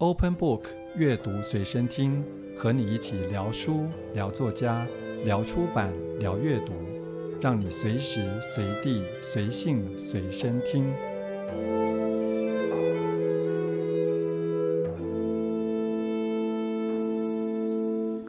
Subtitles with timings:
[0.00, 0.62] Open Book
[0.94, 2.24] 阅读随身听，
[2.56, 4.86] 和你一起聊书、聊作家、
[5.24, 6.72] 聊出版、聊阅读，
[7.40, 10.86] 让你随时随地、随性随身听。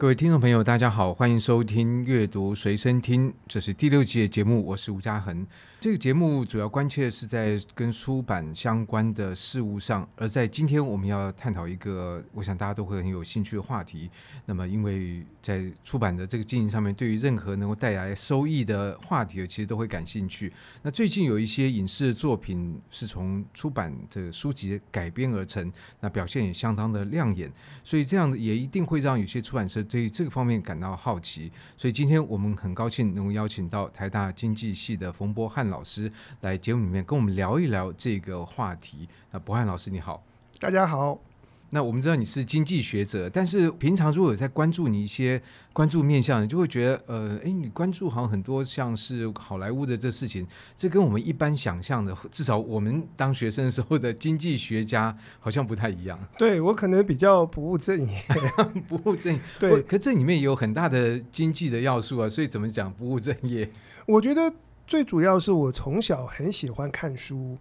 [0.00, 5.46] 各位听众朋友，大家好，欢迎收听《阅读随身听》，这是第六季的节目，我是吴嘉恒。
[5.78, 14.10] 这个节目主要关切的是在跟出版相关的事物上，而在今天我们要探讨一个，我想大家都会很有兴趣的话题。
[14.46, 20.52] 那么，因为在出版的这个经营上面，对于任何能够带来收益的话题，其实都会感兴趣。
[20.82, 25.70] 那最近有一些影视作品是从出版的书籍改编而成，
[26.00, 27.50] 那表现也相当的亮眼，
[27.82, 29.84] 所以这样也一定会让有些出版社。
[29.90, 36.10] 对这个方面感到好奇，所以今天我们很高兴能够邀请到台大经济系的冯博翰老师
[36.42, 39.08] 来节目里面跟我们聊一聊这个话题。
[39.32, 40.22] 那博翰老师你好，
[40.60, 41.29] 大家好。
[41.72, 45.40] 那我们知道你是经济学者，但是平常如果有在关注你一些
[45.72, 50.44] 关注面向，你就会觉得，呃，哎，你关注好像很多像是好莱坞的这事情，
[50.76, 56.18] 这跟我们一般想象的，至少我们当学生的时候的经济学家好像不太一样。
[56.36, 58.20] 对，我可能比较不务正业，
[58.88, 59.40] 不务正业。
[59.60, 63.70] 对，可这里面也有很大的经济的要素啊，所以怎么讲不务正业？
[64.06, 64.52] 我觉得
[64.88, 67.56] 最主要是我从小很喜欢看书，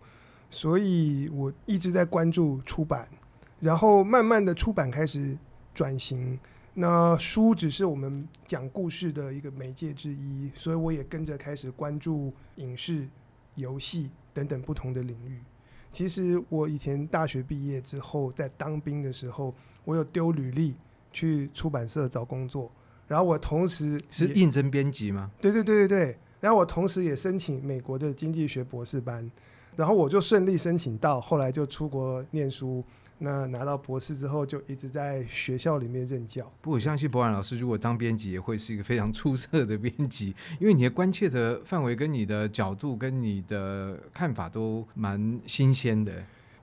[0.49, 3.07] 所以我一直在关注出版。
[3.59, 5.37] 然后慢慢的出版开始
[5.73, 6.39] 转型，
[6.73, 13.07] 那书只是我们讲故事的一个媒介之一，所以我也跟着开始关注影视、
[13.55, 15.41] 游戏等等不同的领域。
[15.91, 20.75] 其实我以前大学毕业之后，在当兵的时候，我有丢履历
[21.11, 22.71] 去出版社找工作，
[23.07, 25.31] 然后我同时是应征编辑吗？
[25.41, 29.29] 对对对对对，然后我同时也申请美国的经济学博士班，
[29.75, 32.81] 然后我就顺利申请到，后来就出国念书。
[33.21, 36.49] 那拿到博士之后，就一直在学校里面任教。
[36.61, 46.13] 不过我相信博然老师如果当编辑，也会是一个非常出色的编辑， 因为你的关切的范围、跟你的角度、跟你的看法都蛮新鲜的。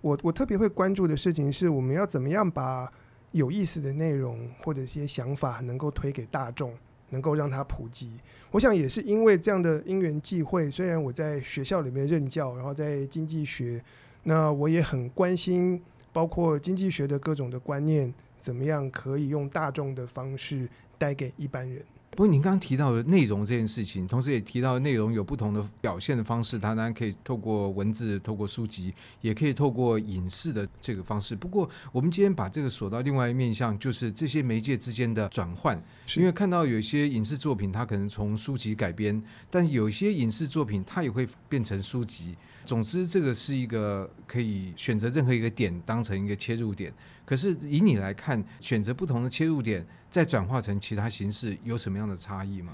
[0.00, 2.90] 我我特别会关注的事情是，我们要怎么样把
[3.32, 6.72] 有意思的内容或者一些想法能够推给大众，
[7.10, 8.18] 能够让它普及。
[8.50, 13.82] 我想也是因为这样的因缘际会，虽然我在学校里面任教，然后在经济学，
[14.22, 15.82] 那我也很关心。
[16.16, 20.66] 包括经济学的各种的观念，怎么样可以用大众的方式
[20.96, 21.84] 带给一般人？
[22.16, 31.36] 不过您刚刚提到的内容这件事情，同时也提到内容有不同的表现的方式，它当然可以透过文字、透过书籍，也可以透过影视的这个方式。
[31.36, 35.78] 不过我们今天把这个锁到另外一面向，就是这些媒介之间的转换。
[36.16, 42.34] 因为看到有些影视作品，它可能从书籍改编，但有些影视作品它也会变成书籍。
[42.64, 46.90] 总之，这个是一个可以选择任何一个点当成一个切入点。
[47.24, 52.72] 可是以你来看，选择不同的切入点，再转化成其他形式，有什么样的差异吗？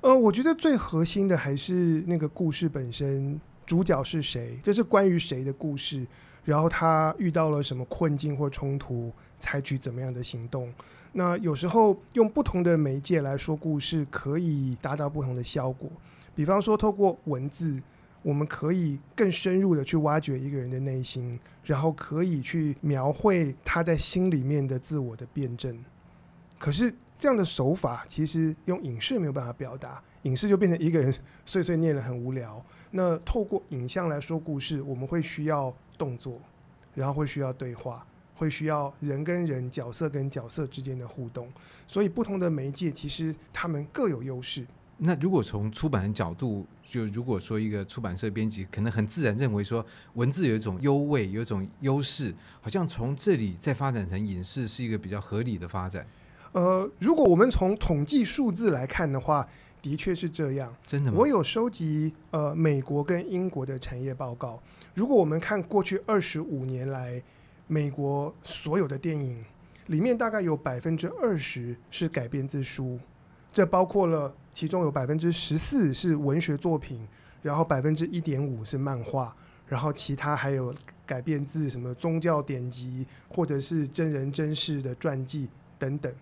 [0.00, 6.06] 呃，我觉得最核心的还是那个故事本身，主角是谁，这是关于谁的故事，
[6.44, 10.72] 然后他遇到了什么困境或冲突，采取怎么样的行动。
[11.12, 15.90] 那有时候用不同的媒介来说故事，可以达到不同的效果。
[16.34, 17.80] 比方说，透过文字。
[18.24, 25.78] 我们可以更深入的去挖掘一个人的内心，然后可以去描绘他在心里面的自我的辩证。
[26.64, 31.14] 可是这样的手法其实用影视没有办法表达，影视就变成一个人
[31.44, 32.64] 碎碎念了，很无聊。
[32.92, 36.40] 那透过影像来说故事，我们会需要动作，
[36.94, 41.52] 然后会需要对话，会需要人跟人、角色跟角色之间的互动。
[41.86, 44.66] 所以不同的媒介其实他们各有优势。
[44.96, 56.06] 那如果从出版的角度，就如果说一个出版社编辑可能很自然认为说文字有一种优位，有一种优势，好像从这里再发展成影视是一个比较合理的发展。
[56.54, 59.46] 呃，如果我们从统计数字来看的话，
[59.82, 60.72] 的确是这样。
[60.86, 61.18] 真的吗？
[61.18, 64.62] 我有收集呃美国跟英国的产业报告。
[64.94, 67.20] 如果我们看过去二十五年来
[67.66, 69.44] 美国所有的电影
[69.88, 73.00] 里面，大概有百分之二十是改编自书。
[73.52, 77.04] 这包括了，其中有百分之十四是文学作品，
[77.42, 79.34] 然后百分之一点五是漫画，
[79.66, 80.72] 然后其他还有
[81.04, 85.48] 改编自什么宗教典籍，或者是真人真事的传记
[85.80, 86.14] 等等。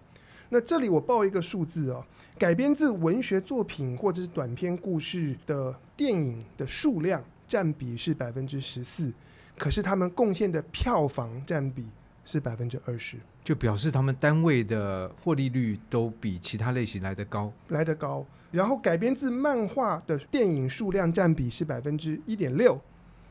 [0.55, 2.05] 那这里我报一个数字哦，
[2.39, 9.11] 改编自文学作品或者是短篇故事的电影的数量占比是百分之十四，
[9.57, 11.87] 可是他们贡献的票房占比
[12.27, 13.17] 是百分之二十。
[13.43, 18.23] 就表示他们单位的获利率都比其他类型来得高，来得高。
[18.51, 22.79] 然后改编自漫画的电影数量占比是百分之一点六，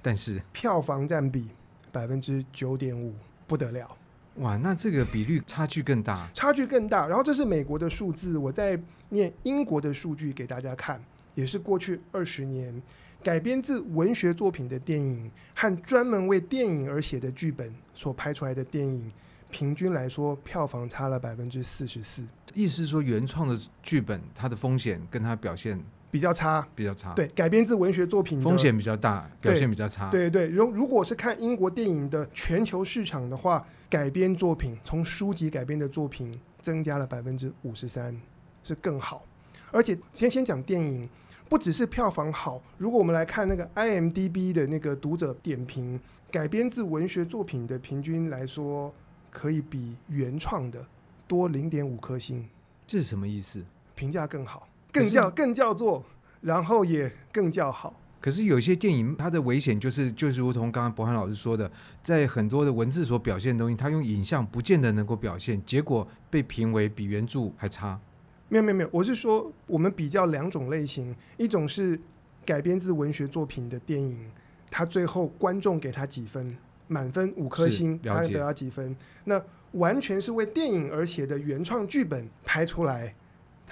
[0.01, 1.51] 但是票房占比
[1.91, 3.13] 百分之九点五，
[3.45, 3.95] 不得了。
[4.35, 7.05] 哇，那这个比率差距更大，差距更大。
[7.05, 8.79] 然后这是美国的数字，我在
[9.09, 11.03] 念英国的数据给大家看，
[11.35, 12.81] 也是过去二十年
[13.21, 19.11] 改编自文学作品的电影和专门为电影而写的剧本所拍出来的电影，
[19.49, 22.25] 平均来说票房差了百分之四十四。
[22.53, 25.77] 意思是说，原创的剧本它的风险跟它表现
[26.11, 27.13] 比较差，比较差。
[27.13, 30.11] 对，改编自文学作品风险比较大，表现比较差。
[30.11, 38.15] 对对，如如果是看英国电影的全球市场的话，改编作品从书籍改编的作品增加了百分之五十三，
[38.63, 39.25] 是更好。
[39.71, 41.07] 而且先先讲电影，
[41.47, 45.99] 不只是票房好，如果我们来看那个 IMDB 的那个读者点评，
[46.29, 48.93] 改编自文学作品的平均来说，
[49.29, 50.85] 可以比原创的
[51.25, 52.45] 多零点五颗星。
[52.85, 53.63] 这是什么意思？
[53.95, 54.67] 评价更好。
[54.91, 56.03] 更叫更叫做，
[56.41, 57.99] 然后也更叫好。
[58.19, 61.71] 可是有些电影，它的危险就是就是如同刚刚博涵老师说的，
[62.03, 67.99] 在很多的文字所表现的东西，它用影像不见得能够表现，结果被评为比原著还差。
[68.47, 71.99] 没有没有没有，我是说我们比较两种类型，一种是
[72.45, 74.29] 改编自文学作品的电影，
[74.69, 76.55] 它最后观众给他几分，
[76.87, 78.95] 满分五颗星，它得到几分？
[79.23, 79.41] 那
[79.71, 83.15] 完全是为电影而写的原创剧本拍出来。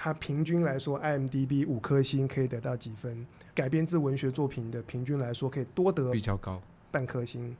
[0.02, 3.26] 它平均来说，IMDB 五颗星可以得到几分？
[3.54, 6.58] 改编自文学作品的平均来说，可以多得比较高
[6.90, 7.54] 半颗星。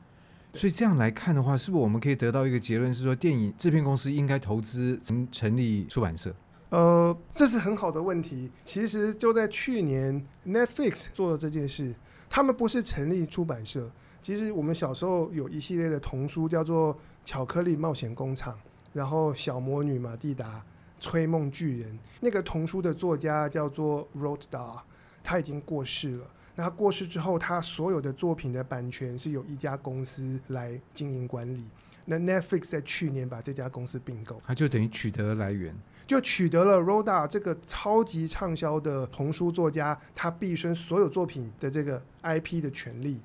[0.54, 6.34] 所以这样来看的话，是不是我们可以得到一个结论，是说电影制片公司应该投资成成立出版社？
[6.70, 8.50] 呃，这是很好的问题。
[8.64, 11.94] 其实就在去年，Netflix 做了这件事。
[12.30, 13.92] 他们不是成立出版社。
[14.22, 18.54] 其实我们小时候有一系列的童书，叫做《巧克力冒险工厂》，
[18.94, 20.58] 然后《小魔女马蒂达》。
[21.00, 24.06] 催梦巨人那个童书的作家叫做
[24.50, 24.80] Dahl，
[25.24, 26.26] 他已经过世了。
[26.54, 31.64] 那他过世之后，他所有的作品的版权是由一家公司来经营管理。
[32.04, 35.74] 那 Netflix 在去年把这家公司并购，他就等于取得了来源，
[36.06, 43.20] 就取得了 Dahl 这个超级畅销的童书作家，他毕生所有作品的这个 IP 的权利，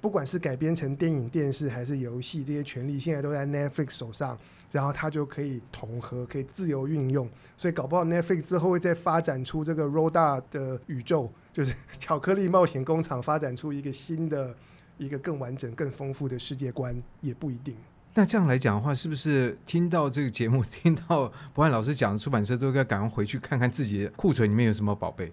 [0.00, 4.38] 不管是改编成电影、电视还是游戏，这些权利现在都在 Netflix 手上。
[4.70, 14.56] 然后它就可以统合，可以自由运用，所以搞不好 Netflix 之后会再发展出这个 Dahl 的宇宙，就是 巧克力冒险工厂，发展出一个新的、
[14.98, 17.76] 一个更完整、更丰富的世界观，也不一定。
[18.14, 25.32] 那这样来讲的话，是不是听到这个节目，听到博翰老师讲的出版社，都应该赶快回去看看自己的库存里面有什么宝贝？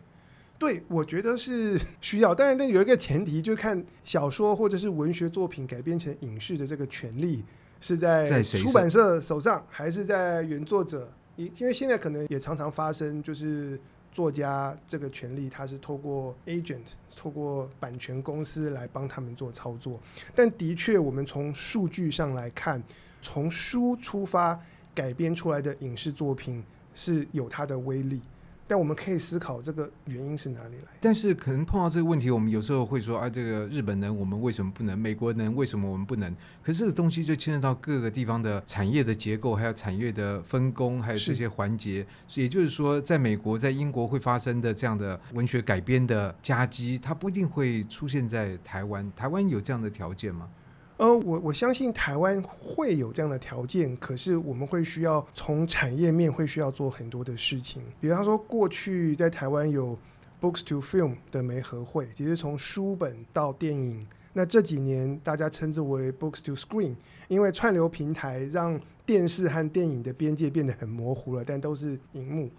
[0.59, 2.33] 对，我觉得是需要。
[2.33, 7.43] 当然，但有一个前提，就是看小说或者是文学作品改编成影视的这个权利。
[7.79, 11.11] 是在出版社手上，还是在原作者？
[11.35, 13.79] 因因为现在可能也常常发生，就是
[14.11, 16.81] 作家这个权利，他是透过 agent，
[17.15, 19.99] 透过版权公司来帮他们做操作。
[20.33, 22.81] 但的确，我们从数据上来看，
[23.21, 24.59] 从书出发
[24.95, 26.63] 改编出来的影视作品
[26.95, 28.19] 是有它的威力。
[28.67, 30.91] 但我们可以思考这个原因是哪里来？
[30.99, 34.97] 但是可能碰到这个问题，我们有时候会说啊，这个日本能，我们为什么不能？
[34.99, 36.35] 美国能，为什么我们不能？
[36.61, 42.05] 可是这个东西就牵扯到各个地方的产业的结构，还有产业的分工，还有这些环节。
[42.35, 49.09] 也就是说，在美国、在英国会发生的这样的文学改编的夹击，它不一定会出现在台湾。
[49.15, 50.49] 台湾有这样的条件吗？
[50.97, 57.83] 呃，我我相信台湾会有这样的条件，可是我们会需要从产业面会需要做很多的事情。
[58.01, 59.97] 比方说，过去在台湾有
[60.41, 64.05] Books to Film 的媒合会，其实从书本到电影。
[64.33, 66.95] 那这几年大家称之为 Books to Screen，
[67.27, 72.49] 因为串流平台让电视和电影的边界变得很模糊了，但都是荧幕。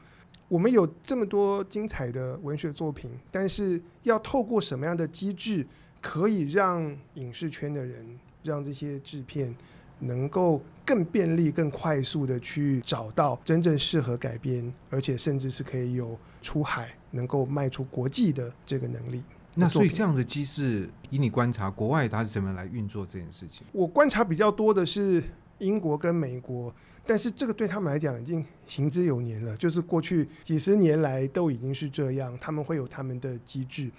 [0.49, 5.65] 我们有这么多精彩的文学作品，但是要透过什么样的机制，
[6.01, 8.05] 可以让影视圈的人，
[8.49, 9.55] 让这些制片
[10.01, 19.23] 能够更便利、更快速的去找到真正适合改编，而且甚至是可以有出海、能够卖出国际的这个能力。
[19.55, 23.67] 那所以这样的机制，以你观察，国外它是怎么来运作这件事情？
[23.73, 25.23] 我观察比较多的是
[25.59, 26.73] 英国跟美国，
[27.05, 33.91] 但是这个对他们来讲已经行之有年了，就是过去几十年来都已经是这样，他们会有他们的机制。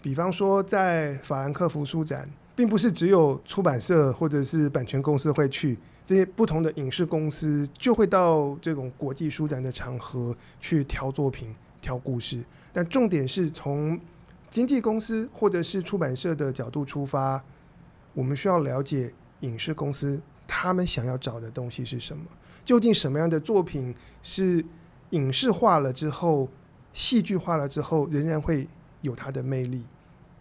[0.00, 12.42] 比方说，在法兰克福书展，并不是只有出版社或者是版权公司会去，这些不同的影视公司就会到这种国际书展的场合去挑作品、挑故事。
[12.72, 13.96] 但重点是从
[14.50, 17.40] 经纪公司或者是出版社的角度出发，
[18.12, 22.24] 我们需要了解影视公司他们想要找的东西是什么，
[22.64, 24.64] 究竟什么样的作品是
[25.10, 26.48] 影视化了之后、
[26.92, 28.66] 戏剧化了之后仍然会
[29.02, 29.84] 有它的魅力，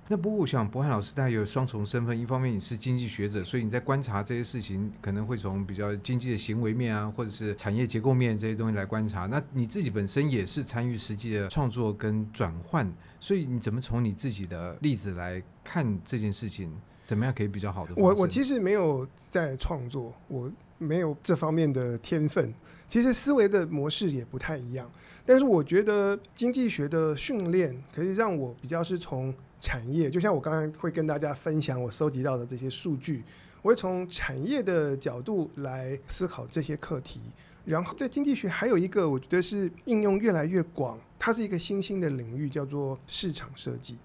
[0.09, 9.25] 那不过我想，博翰老师他有双重身份，一方面你是经济学者，所以你在观察这些事情，可能会从比较经济的行为面啊，或者是产业结构面这些东西来观察。
[9.25, 16.71] 那你自己本身也是参与实际的创作跟转换，所以你怎么从你自己的例子来看这件事情？
[17.03, 17.93] 怎么样可以比较好的？
[17.97, 22.53] 我我其实没有在创作，我没有这方面的天分。
[22.87, 24.89] 其实思维的模式也不太一样，
[25.25, 29.35] 但是我觉得经济学的训练可以让我比较是从。
[29.59, 33.23] 产业就像我刚刚会跟大家分享我收集到的这些数据，
[33.61, 37.19] 我会从产业的角度来思考这些课题。
[37.65, 43.97] 然后在经济学还有一个我觉得是应用越来越广，它是一个新兴的领域，叫做市场设计。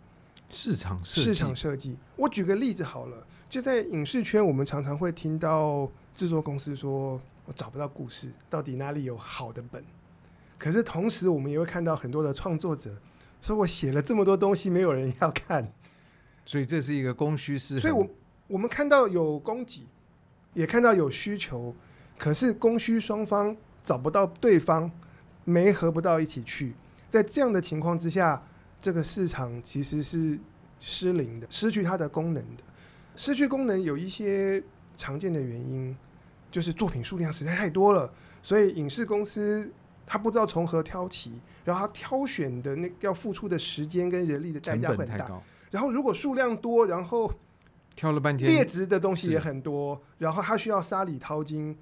[0.50, 1.22] 市场设计。
[1.22, 1.96] 市场设计。
[2.16, 9.84] 我举个例子好了，就在影视圈，我们常常会听到制作公司说：“我找不到故事，到底哪里有好的本？”
[10.58, 12.90] 可是同时，我们也会看到很多的创作者。
[13.42, 15.72] 说我写了这么多东西，没有人要看，
[16.46, 17.80] 所以这是一个供需失衡。
[17.80, 18.08] 所以我
[18.46, 19.84] 我们看到有供给，
[20.54, 21.74] 也看到有需求，
[22.16, 24.88] 可是供需双方找不到对方，
[25.44, 26.72] 没合不到一起去。
[27.10, 28.40] 在这样的情况之下，
[28.80, 30.38] 这个市场其实是
[30.78, 32.62] 失灵的，失去它的功能的。
[33.16, 34.62] 失去功能有一些
[34.94, 35.96] 常见的原因，
[36.48, 38.08] 就是作品数量实在太多了，
[38.40, 39.68] 所以影视公司。
[40.06, 41.32] 他不知道从何挑起，
[41.64, 45.40] 然后他挑选的那要付出的时间跟人力的代价很大。
[45.70, 47.32] 然后如果数量多，然后
[47.96, 51.74] 挑了半天劣质的东西也很多，然后他需要沙里淘金，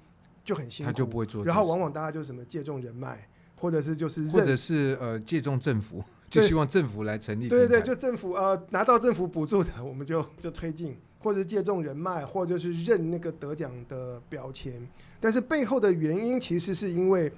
[0.45, 0.91] 就很辛苦。
[0.91, 1.43] 他就不会做。
[1.43, 7.49] 然后往往大家就什么借重人脉，或者是就是或者是呃借重政府，就希望政府来成立。
[7.49, 14.87] 对对对，就政府呃拿到政府补助的，我们就就推进，或者借重人脉，或者是认那个得奖的标签。
[15.19, 17.31] 但是背后的原因其实是因为。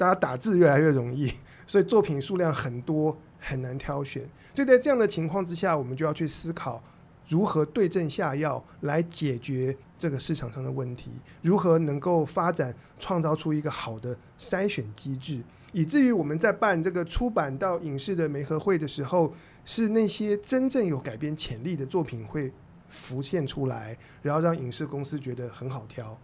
[0.00, 1.30] 大家打字越来越容易，
[1.68, 4.22] 所以作品数量很多，很难挑选。
[4.54, 6.82] 所以在这样的情况之下，我们就要去思考
[7.28, 11.10] 如何对症下药来解决这个市场上的问题，
[11.42, 15.42] 如何能够发展创造出一个好的筛选机制，
[15.72, 19.30] 以至于我们在办这个出版到影视的媒合会的时候，
[19.66, 22.50] 是那些真正有改编潜力的作品会
[22.88, 26.18] 浮现出来，然后让影视公司觉得很好挑。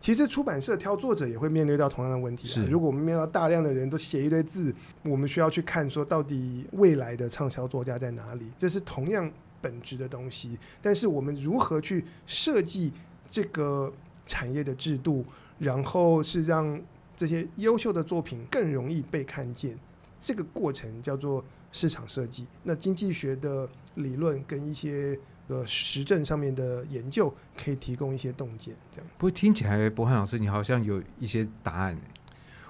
[0.00, 2.46] 其实出版社挑作者也会面对到同样的问题。
[2.46, 8.46] 是，如果我们面对到大量的人都写一堆字，我们需要去看说到底未来的畅销作家在哪里？
[8.56, 9.28] 这是同样
[9.60, 10.56] 本质的东西。
[10.80, 12.92] 但是我们如何去设计
[13.28, 13.92] 这个
[14.24, 15.24] 产业的制度，
[15.58, 16.80] 然后是让
[17.16, 19.76] 这些优秀的作品更容易被看见？
[20.20, 22.46] 这个过程叫做市场设计。
[22.62, 25.18] 那经济学的理论跟一些。
[25.48, 29.06] 个实证上面的研究可以提供一些洞见，这样。
[29.16, 31.98] 不过听起来，博翰老师，你好像有一些答案。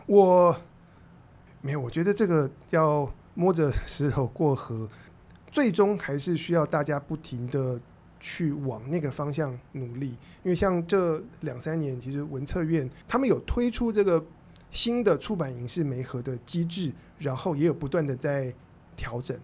[0.06, 0.56] 我
[1.60, 4.88] 没有，我觉得这个要摸着石头过河，
[5.50, 7.80] 最终还是需要大家不停的
[8.20, 10.10] 去往那个方向努力。
[10.42, 14.24] 因为像这两三年，其实文策院他们有推出这个
[14.70, 18.54] 新的出版影视媒合的机制，然后也有不断的在
[18.96, 19.36] 调整，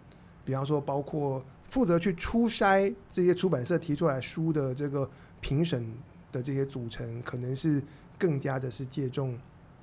[0.44, 1.44] 比方说包括。
[1.74, 5.84] 负责去初筛这些出版社提出来书的这个评审
[6.30, 7.82] 的这些组成，可能是
[8.16, 9.36] 更加的是借重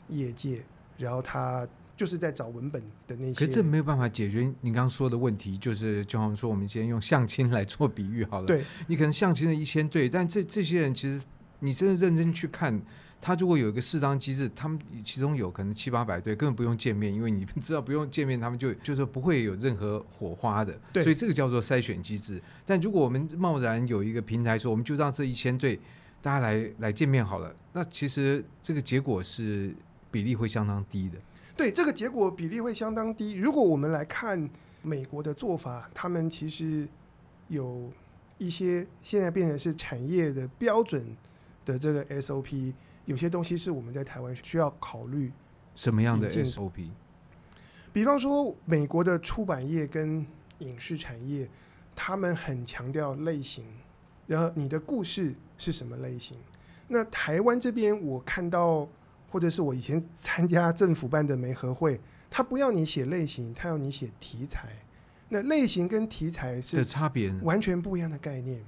[0.07, 0.63] 业界，
[0.97, 1.67] 然后他
[1.97, 3.33] 就是在找文本的那些。
[3.33, 8.47] 可是这没有办法解决你刚刚说的问题，就是就好像说我们今天用相亲来做比喻好了。
[8.47, 11.21] 对，你可能相亲了一千对，但这这些人其实
[11.61, 12.79] 你真的认真去看。
[13.23, 20.75] 他如果有一个适当机制，他们其中有可能七八百对根本不用见面，因为你们 知道不用见面，他们就就是不会有任何火花的。
[20.91, 22.41] 对，所以这个叫做筛选机制。
[22.65, 25.79] 但如果我们贸然有一个平台说，我们就让这一千对
[26.19, 29.71] 大家来来见面好了，那其实这个结果是
[30.09, 31.19] 比例会相当低的。
[31.55, 33.33] 对，这个结果比例会相当低。
[33.33, 34.49] 如果我们来看
[34.81, 36.87] 美国的做法，他们其实
[37.49, 37.93] 有
[38.39, 41.05] 一些现在变成是产业的标准
[41.65, 42.73] 的这个 SOP。
[43.05, 45.31] 有些东西是我们在台湾需要考虑
[45.75, 46.89] 什么样的 SOP？
[47.91, 50.25] 比方说，美国的出版业跟
[50.59, 51.49] 影视产业，
[51.95, 53.65] 他们很强调类型，
[54.27, 56.37] 然后你的故事是什么类型？
[56.87, 58.87] 那台湾这边，我看到
[59.29, 61.99] 或者是我以前参加政府办的媒合会，
[62.29, 64.69] 他不要你写类型，他要你写题材。
[65.29, 68.63] 那类型跟题材是差别，完全不一样的概念。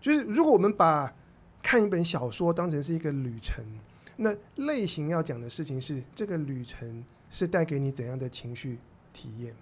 [0.00, 1.12] 就是如果我们把
[1.66, 3.64] 看一本小说当成是一个旅程，
[4.14, 8.78] 那类型要讲的事情是这个旅程是带给你怎样的情绪
[9.12, 9.52] 体验？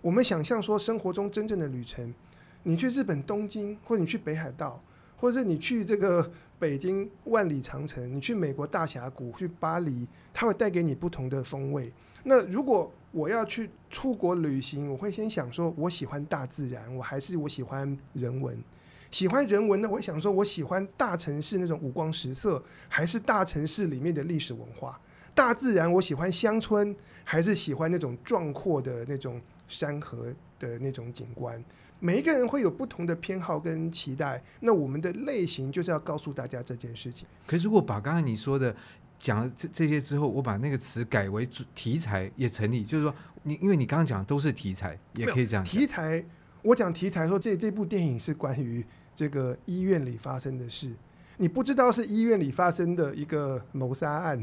[0.00, 2.14] 我们想象说生活中真正的旅程，
[2.62, 4.82] 你去日本东京，或者你去北海道，
[5.18, 11.92] 或者是你去这个北京万里长城，你去美国大峡谷，去巴黎，它会带给你不同的风味。
[12.22, 18.58] 那如果我要去出国旅行，我会先想说，我喜欢大自然，我还是我喜欢人文？
[19.10, 25.00] 喜欢人文呢，我想说，我喜欢大城市那种五光十色，还是大城市里面的历史文化？
[25.34, 31.62] 大自然，我喜欢乡村，还是喜欢那种壮阔的那种山河的那种景观？
[31.98, 34.42] 每一个人会有不同的偏好跟期待。
[34.60, 37.26] 那我们的类型就是要告诉大家这件事情。
[37.46, 38.74] 可是如果把刚才你说的
[39.18, 45.62] 讲了这这些之后，我把那个词改为主题材也成立，就是说你因为你刚刚讲的都是题材，也可以这样。
[45.62, 46.24] 题材，
[46.62, 50.92] 我讲题材说这这部电影是关于这个医院里发生的事，
[51.36, 54.42] 你不知道是医院里发生的一个谋杀案。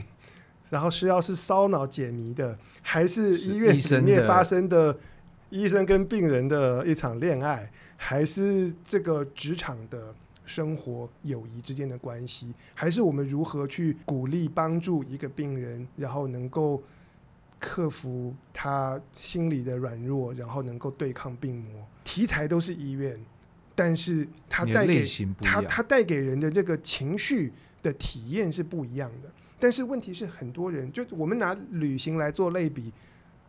[0.69, 4.99] 然后是要是烧脑解谜的，还是医院里面发生的
[5.49, 10.13] 医生跟病人的一场恋爱，还是这个职场的
[10.45, 16.83] 生活友谊之间的关系，还是我们如何去鼓励帮助一个病人，然后能够
[17.59, 21.87] 克服他心理的软弱，然后能够对抗病魔。
[22.03, 23.17] 题材都是医院，
[23.77, 25.05] 但是它带给
[25.39, 27.53] 它它带给人的这个情绪
[27.83, 29.29] 的体验是不一样的。
[29.59, 32.91] 但是问题是，很多人就我们拿旅行来做类比，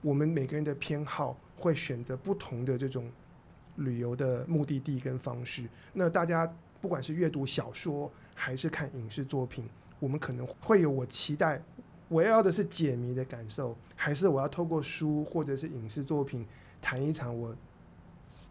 [0.02, 3.10] 我们每个人的偏好会选择不同的这种
[3.76, 5.64] 旅游的目的地跟方式。
[5.94, 9.66] 那大家不管是阅读小说还是看影视作品，
[9.98, 11.62] 我们可能会有我期待
[12.06, 16.46] 我要的是解谜的感受，还是我要透过书或者是影视作品
[16.82, 17.56] 谈一场我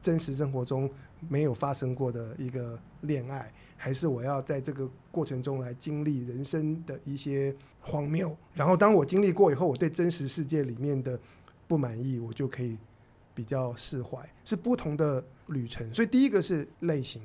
[0.02, 0.90] 真实生活中
[1.30, 11.20] 没有发生过的一个恋爱，还是我要在这个过程中来经历人生的一些荒谬，然后当我经历过以后，我对真实世界里面的
[11.68, 12.78] 不满意，我就可以
[13.34, 15.94] 比较释怀，是不同的旅程。
[15.94, 17.22] 所以第一个是类型，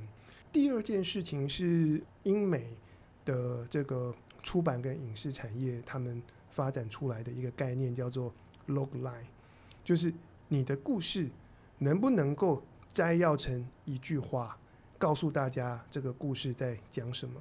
[0.53, 2.77] 第二件事情是英美
[3.25, 8.33] 的这个出版跟影视产业他们发展出来的一个概念，叫做
[8.69, 9.27] logline，
[9.85, 10.13] 就是
[10.49, 11.29] 你的故事
[11.79, 14.57] 能不能够摘要成一句话，
[14.99, 17.41] 告诉大家这个故事在讲什么。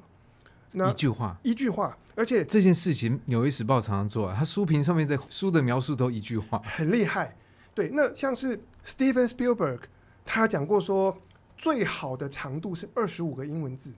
[0.74, 7.36] 那一句话，一句话，而且这件事情《纽约时报》常常做啊，他书评上面的书的描述都一句话，很厉害。
[7.74, 9.82] 对，那像是 Steven Spielberg，
[10.26, 11.18] 他讲过说，
[11.58, 13.94] 最好的长度是二十五个英文字，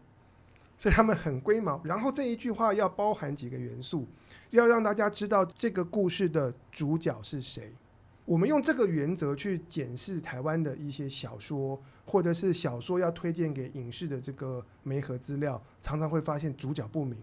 [0.77, 1.79] 所以他们很龟毛。
[1.83, 4.07] 然后这一句话要包含几个元素，
[4.49, 7.71] 要让大家知道这个故事的主角是谁。
[8.25, 17.17] 我们用这个原则去检视台湾的一些小说，或者是小说要推荐给影视的这个媒合资料，常常会发现主角不明。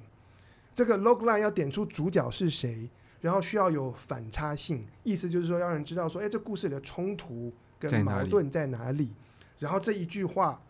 [0.75, 2.89] 这个 logline 要点出主角是谁，
[3.21, 9.15] 然后需要有反差性，意思就是说让人知道说，哎，这故事里的冲突跟矛盾在哪里。
[9.59, 10.63] 然后这一句话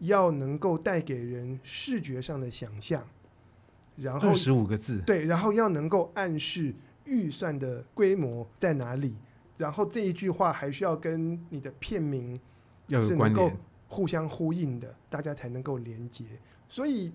[0.00, 3.06] 要能够带给人视觉上的想象。
[3.96, 9.16] 然后十五个字，对，然后要能够暗示预算的规模在哪里。
[9.56, 12.38] 然后这一句话还需要跟你的片名
[13.02, 13.50] 是能够
[13.88, 16.24] 互相呼应的，大家才能够连接。
[16.68, 17.12] 所以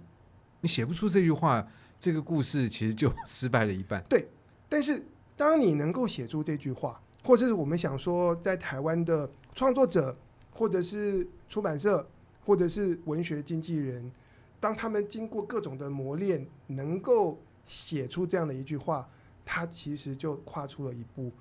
[0.62, 1.67] 你写不出这句话，
[1.99, 4.04] 这个故事其实就失败了一半。
[4.10, 4.27] 对，
[4.67, 5.04] 但是
[5.36, 10.17] 当你能够写出这句话，或者是我们想说，在台湾的创作者，
[10.51, 12.08] 或者是出版社，
[12.45, 14.12] 或者是文学经纪人，
[14.60, 19.08] 当他们经过各种的磨练，能够写出这样的一句话，
[19.45, 21.32] 他其实就跨出了一步。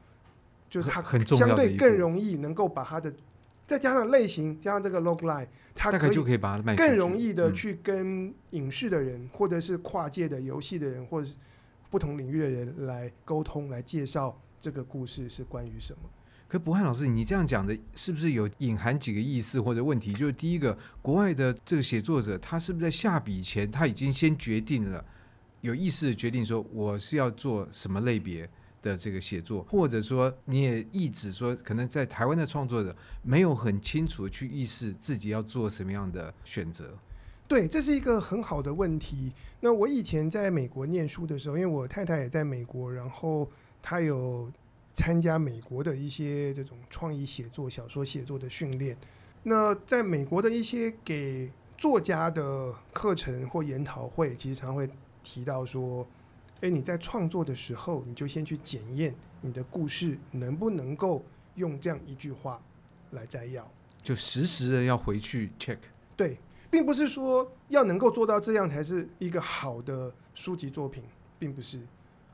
[0.70, 3.12] 就是它很相对更容易能够把它的，
[3.66, 11.35] 再加上类型，加上这个 logline，它可以把它卖更容易的去跟影视的人，或者是跨界的游戏的人，或者是
[11.90, 16.09] 不同领域的人来沟通，来介绍这个故事是关于什么。
[16.46, 20.12] 可柏翰老师，你这样讲的是不是有隐含几个意思或者问题？
[20.12, 25.04] 就是第一个，国外的这个写作者，他是不是在下笔前他已经先决定了，
[25.61, 28.50] 有意识的决定说我是要做什么类别？
[28.82, 36.96] 的这个写作，或者说你也意指说，可能在台湾的创作者没有很清楚去意识自己要做什么样的选择。
[37.46, 39.32] 对，这是一个很好的问题。
[39.60, 43.46] 那我以前在美国念书的时候，因为我太太也在美国，然后
[43.82, 44.50] 她有
[44.94, 48.96] 参加美国的一些这种创意写作、小说写作的训练。
[49.42, 54.88] 那在美国的一些给作家的课程或研讨会，其实常会
[55.22, 56.06] 提到说。
[56.60, 62.62] 诶，你在创作的时候，你就先去检验你的故事能不能够用这样一句话
[63.12, 63.66] 来摘要，
[64.02, 65.78] 就实时的要回去 check。
[66.14, 66.36] 对，
[66.70, 71.02] 并不是说要能够做到这样才是一个好的书籍作品，
[71.38, 71.80] 并不是。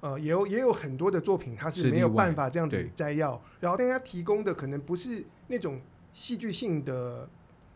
[0.01, 5.81] 呃，也有也有很多的作品，它是没有办法这样子摘要，然后大家提供的可能不是那种
[6.13, 7.29] 戏剧性的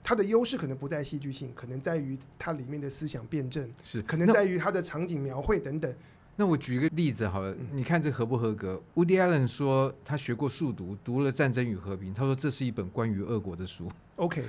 [0.02, 5.92] 它的优势可能不在戏剧性，可能在于它里面的思想辩证，是可能在于它的场景描绘等等。
[6.40, 13.86] 那我举一个例子好了，你看这合不合格？Woody Allen 说他学过数独，读了《战争与和平》，他说这是一本关于俄国的书。
[14.16, 14.42] OK，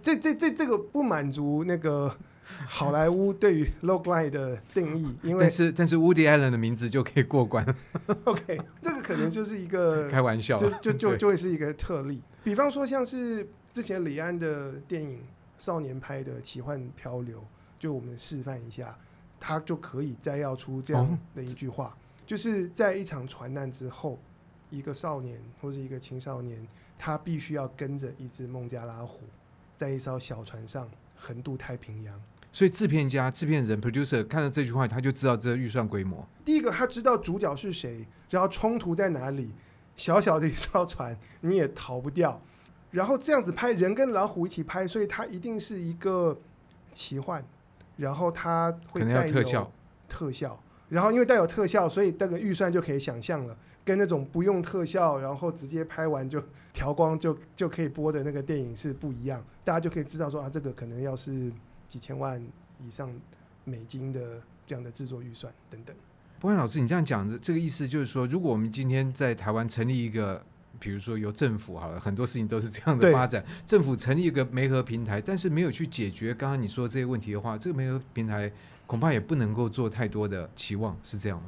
[0.00, 2.16] 这这这这个不满足那个
[2.66, 7.62] 好莱坞对于 logline 的定义，因为但是但是 Woody Allen 的名字就可以过关。
[8.24, 12.22] OK，这个可能就是一个 开玩笑，就就就就会是一个特例。
[12.42, 15.18] 比方说像是之前李安的电影
[15.58, 17.40] 《少年拍的奇幻漂流》，
[17.78, 18.96] 就我们示范一下。
[19.40, 21.96] 他就可以摘要出这样的一句话，
[22.26, 24.18] 就是在一场船难之后，
[24.70, 26.66] 一个少年或者一个青少年，
[26.98, 29.20] 他必须要跟着一只孟加拉虎，
[29.76, 32.20] 在一艘小船上横渡太平洋。
[32.52, 36.26] 所以制片家、制片人 （producer） 看到这句话，他就知道这个预算规模。
[36.44, 39.52] 第一个，他知道主角是谁，然后冲突在哪里。
[39.96, 42.40] 小小的一艘船，你也逃不掉。
[42.92, 46.38] 然后这样子拍，人跟老虎一起拍，所以它一定是一个
[46.92, 47.44] 奇幻。
[47.98, 49.70] 然后它会带有特效，
[50.08, 50.58] 特效，
[50.88, 59.44] 然后因为带有特效，所以那个预算就可以想象了，跟那种不用特效，然后直接拍完就调光就就可以播的那个电影是不一样。
[59.62, 61.52] 大家就可以知道说啊，这个可能要是
[61.86, 62.42] 几千万
[62.80, 63.12] 以上
[63.64, 65.94] 美金的这样的制作预算等等。
[66.40, 70.42] 波汉老师，你这样讲的这个意思就是说，如果我们今天在台湾成立一个。
[70.78, 73.44] 比如说，由政府好了，很多事情都是这样的发展。
[73.66, 78.50] 政府成立一个媒合平台，但是没有去解决刚刚你说的这些问题的话，这个媒合平台
[78.86, 81.46] 恐怕也不能够做太多的期望，是这样吗？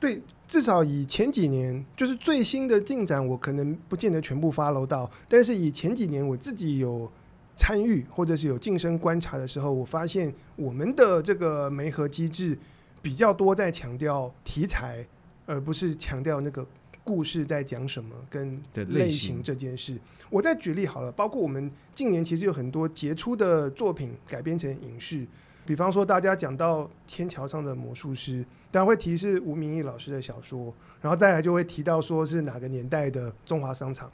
[0.00, 7.10] 对，至少以前几年，就是最新的进展，我可能不见得全部 follow 到，但是以前几年我自己有
[7.56, 12.58] 参与或者是有近身观察的时候，我发现我们的这个媒合机制
[13.00, 15.06] 比较多在强调题材，
[15.46, 16.66] 而不是强调那个。
[17.04, 18.16] 故事在讲什么？
[18.30, 21.12] 跟类型这件事，我再举例好了。
[21.12, 25.26] 包括我们近年其实有很多杰出的作品改编成影视，
[25.66, 34.10] 比方说大家讲到《天桥上的魔术师》，大家会提是吴明义老师的小说，然后再来就会提到说是哪个年代的中华商场，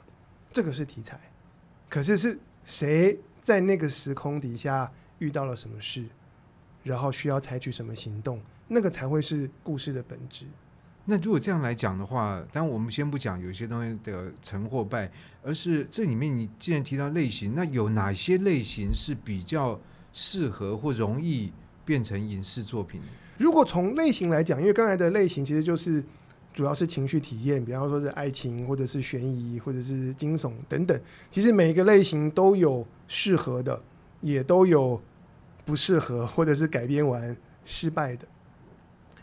[0.51, 1.19] 这个是题材。
[1.89, 6.05] 可是是谁在那个时空底下遇到了什么事，
[6.83, 10.45] 然后需要采取什么行动，那个才会是故事的本质。
[11.05, 15.11] 那如果这样来讲的话，当然我们先不讲有些东西的成或败，
[15.43, 19.79] 而是这里面你既然提到类型，那有哪些类型是比较
[20.13, 21.51] 适合或容易
[21.83, 23.01] 变成影视作品？
[23.37, 26.03] 如果从类型来讲，因为刚才的类型其实就是
[26.53, 31.01] 主要是情绪体验，比方说是爱情，或者是悬疑，或者是惊悚等等。
[31.31, 33.81] 其实每一个类型都有适合的，
[34.21, 35.01] 也都有
[35.65, 37.35] 不适合，或者是改编完
[37.65, 38.27] 失败的。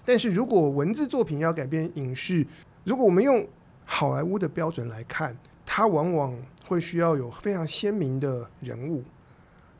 [0.09, 2.47] 但是如果文字作品要改编影视，
[2.85, 3.47] 如果我们用
[3.85, 9.05] 好莱坞的标准来看，它往往会需要有非常鲜明的人物，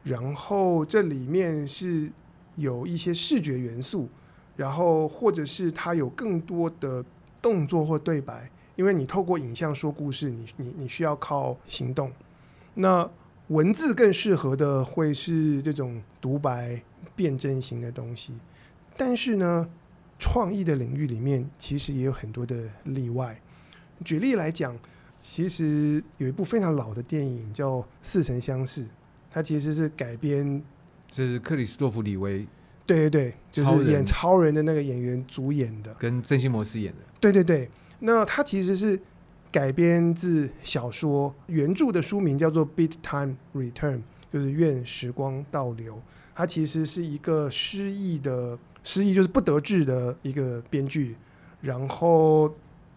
[0.03, 2.13] 然后这里面是
[2.57, 4.07] 有一些视觉元素，
[4.55, 7.03] 然后或者是它有更多的
[7.41, 12.13] 动作或对白，因为你透过影像说故事，你你你需要靠行动。
[12.75, 13.11] 那
[13.47, 16.79] 文字更适合的会是这种独白
[17.17, 18.35] 辩证型的东西，
[18.95, 19.67] 但是呢，
[20.19, 23.41] 创意的领域里面，其实也有很多的例外。
[24.05, 24.77] 举例来讲，
[25.19, 28.85] 其实有一部非常老的电影叫《似曾相识》，
[29.31, 30.63] 它其实是改编，
[31.09, 32.47] 这是克里斯多弗李维，
[32.85, 36.99] 对对对，就是演超人的那个演员主演的，跟珍西摩斯演的。
[37.21, 39.01] 对对对，那它其实是
[39.53, 43.97] 改编自小说，原著的书名叫做《Beat Time Return》，
[44.33, 46.01] 就是愿时光倒流。
[46.35, 48.59] 它其实是一个失意的。
[48.89, 51.15] 失忆就是不得志的一个编剧，
[51.61, 52.51] 然后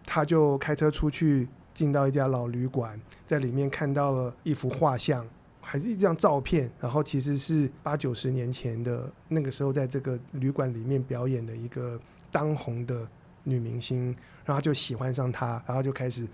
[0.05, 5.27] 他就开车出去，进到一家老旅馆，在里面看到了一幅画像，
[5.59, 11.99] 还是一张照片，然后其实是八九十年前的那个时候，在这个旅馆里面表演的一个
[12.31, 13.05] 当红的
[13.43, 16.25] 女明星，然后他就喜欢上她，然后就开始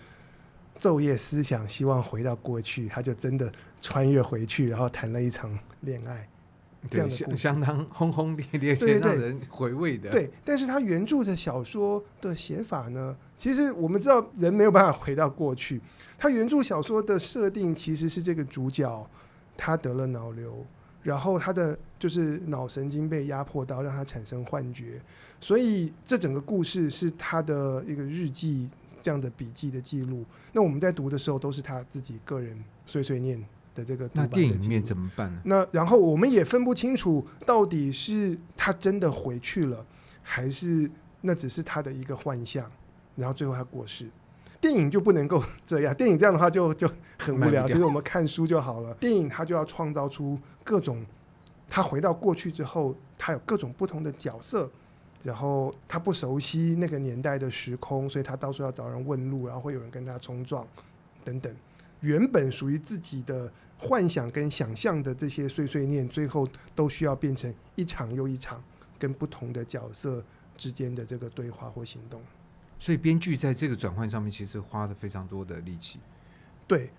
[0.78, 6.30] 昼夜思想，希望回到过去，他就真的穿越回去，然后谈了一场恋爱。
[6.90, 10.10] 这样的故事相当轰轰烈烈，对让人回味的。
[10.12, 13.16] 对，但是他原著的小说的写法呢？
[13.36, 15.82] 其实我们知道人没有办法回到过去。
[16.18, 19.10] 他原著小说的设定其实是这个主角
[19.56, 20.66] 他得了脑瘤，
[21.04, 25.02] 然后他的就是脑神经被压迫到，让他产生幻觉。
[25.40, 28.70] 所以这整个故事是他的一个日记
[29.02, 30.26] 这样的笔记的记录。
[30.54, 33.44] 那我们在读的时候都是他自己个人碎碎念。
[33.78, 35.42] 的这个那电影里面怎么办呢？
[35.46, 39.86] 那然后我们也分不清楚到底是他真的回去了，
[40.24, 40.90] 还是
[41.22, 42.70] 那只是他的一个幻象，
[43.16, 44.08] 然后最后他过世。
[44.60, 47.68] 电影就不能够这样，电影这样的话就 就很无聊。
[47.68, 51.06] 其实我们看书就好了，电影它就要创造出各种，
[51.70, 54.68] 他回到过去之后，他有各种不同的角色，
[55.22, 60.66] 然后他不熟悉那个年代的时空，所以他到处要找人问路，然后会有人跟他冲撞
[61.24, 61.56] 等等。
[62.02, 68.64] 原本属于自己的幻想跟想象的这些碎碎念，最后都需要变成一场又一场
[68.98, 70.24] 跟不同的角色
[70.58, 72.22] 之间的这个对话或行动。
[72.80, 76.00] 所以编剧在这个转换上面其实花了非常多的力气。
[76.68, 76.90] 对，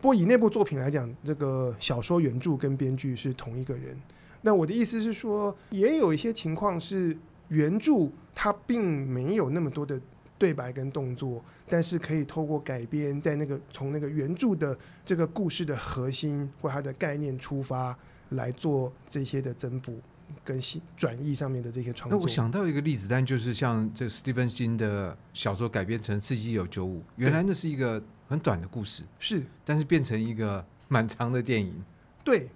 [0.00, 4.00] 不过以那部作品来讲，这个小说原著跟编剧是同一个人。
[4.42, 7.16] 那我的意思是说，也有一些情况是
[7.48, 10.00] 原著它并没有那么多的。
[10.40, 17.94] 对白跟动作，但是可以透过改编，在那个从那个原著的这个故事的核心或它的概念出发
[18.30, 20.00] 来做这些的增补
[20.42, 22.18] 跟新转译上面的这些创作。
[22.18, 31.84] 那我想到一个例子，但就是像这个史蒂芬金的小说改编成《刺激一九九五》，原来那是一个很短的故事，是，但是变成一个蛮长的电影。
[32.24, 32.48] 对，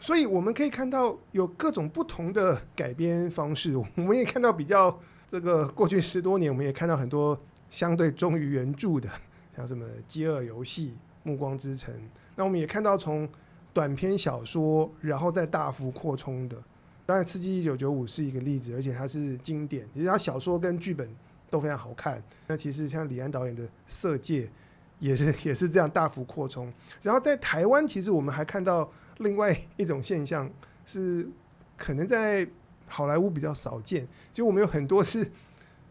[0.00, 4.98] 所以我们可以看到有各种不同的改编方式，我们也看到比较。
[5.30, 9.08] 这个过去十多年，我们也看到很多相对忠于原著的，
[9.56, 10.88] 像什么《饥饿游戏》
[11.22, 11.94] 《暮光之城》。
[12.34, 13.28] 那我们也看到从
[13.72, 16.56] 短篇小说，然后再大幅扩充的。
[17.06, 19.86] 当然，《刺激一九九五》是一个例子，而且它是经典。
[19.94, 21.08] 其实它小说跟剧本
[21.48, 22.20] 都非常好看。
[22.48, 24.46] 那其实像李安导演的《色戒》
[24.98, 26.72] 也是也是这样大幅扩充。
[27.02, 30.50] 然后在台湾，其实我们还看到另外一种现象，
[30.84, 31.28] 是
[31.76, 32.48] 可能在。
[32.90, 35.30] 好莱坞比较少见，就我们有很多是，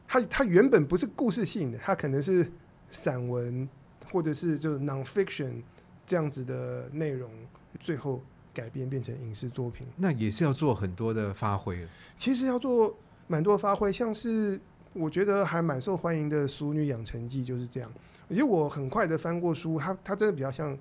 [0.06, 2.52] 它它原本不是故事性的，它可能是
[2.92, 3.68] 散文
[4.12, 5.64] 或者是就是 nonfiction
[6.06, 7.32] 这样子的内容，
[7.80, 8.22] 最后
[8.54, 9.88] 改编变成影视作品。
[9.96, 11.88] 那也是要做很多的发挥。
[12.18, 12.96] 其实要做
[13.28, 14.60] 蛮多发挥，像是
[14.92, 17.92] 我觉得还蛮受欢迎的《俗女养成记》就是这样。
[18.30, 20.78] 而且我很快的翻过书，它它真的比较像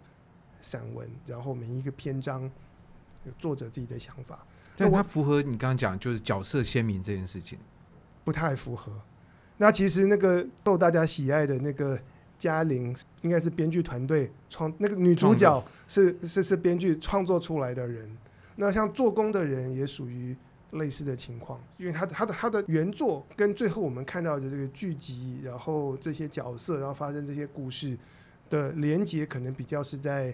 [0.60, 2.42] 散文，然后每一个篇章
[3.24, 4.44] 有作者自己的想法。
[4.78, 7.58] 但它符合你刚刚讲，就是角色鲜明这件事情，
[8.22, 8.92] 不太符合。
[9.56, 11.98] 那其实那个受大家喜爱的那个
[12.38, 18.08] 嘉玲，应该是编剧团队创那个女主角是是是编剧创作出来的人。
[18.54, 20.36] 那像做工的人也属于
[20.70, 27.98] 类似的情况，因为他的他的他的原作跟最后我们看到的这个剧集，然后这些角色，然后发生这些故事
[28.48, 30.32] 的连接，可能比较是在。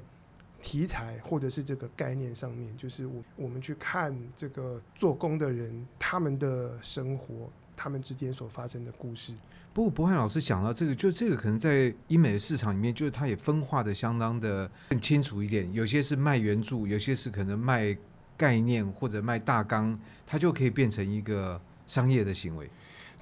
[0.65, 9.35] 题材或者是这个概念上面，就是我我们去看这个做工的人，他们的生活，他们之间所发生的故事。
[9.75, 15.71] 不过博翰老师讲到这个，就这个可能在英美的市场里面，就是它也分化的相当的更清楚一点。
[15.71, 17.95] 有些是卖原著，有些是可能卖
[18.35, 19.95] 概念或者卖大纲，
[20.27, 22.71] 它就可以变成一个商业的行为。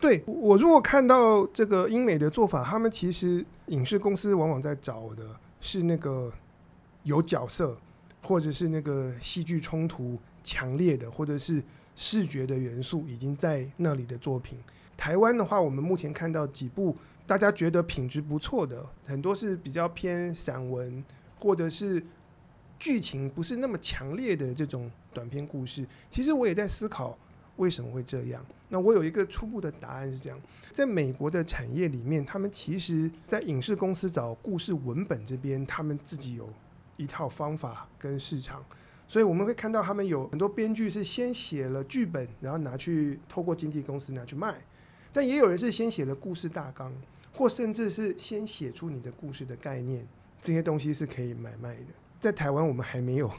[0.01, 5.27] 对，我如果看到这个英美的做法，他们其实影视公司往往在找的
[5.61, 6.33] 是那个。
[7.05, 7.77] 有角色，
[8.23, 11.63] 或者是那个戏剧冲突强烈的，或者是
[11.97, 14.59] 视觉的元素已经在那里的作品。
[14.97, 21.03] 台湾的话，我们目前看到几部大家觉得品质不错的，很多是比较偏散文，
[21.39, 22.05] 或者是
[22.79, 25.85] 剧情不是那么强烈的这种短篇故事。
[26.09, 27.19] 其实我也在思考
[27.57, 28.45] 为什么会这样。
[28.69, 36.49] 那我有一个初步的答案是这样：在美国的产业里面，他们其实在影视公司找故事文本这边，他们自己有。
[37.03, 38.65] 一套方法跟市场，
[39.09, 44.55] 所以我们会看到他们有很多编剧是先写了剧本，然后拿去透过经纪公司拿去卖，
[45.13, 46.93] 但也有人是先写了故事大纲，
[47.33, 50.07] 或甚至是先写出你的故事的概念，
[50.41, 51.87] 这些东西是可以买卖的。
[52.21, 53.31] 在台湾我们还没有，